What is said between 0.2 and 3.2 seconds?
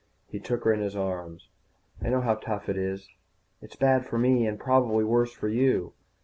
_He took her in his arms. "I know how tough it is.